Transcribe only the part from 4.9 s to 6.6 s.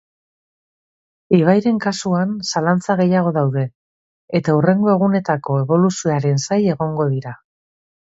egunetako eboluzioaren